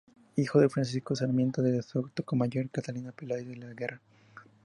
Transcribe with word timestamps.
Hijo 0.35 0.59
de 0.59 0.67
Francisco 0.67 1.15
Sarmiento 1.15 1.61
de 1.61 1.79
Sotomayor 1.83 2.65
y 2.65 2.69
Catalina 2.69 3.11
Peláez 3.11 3.47
de 3.47 3.55
la 3.57 3.71
Guerra. 3.71 4.01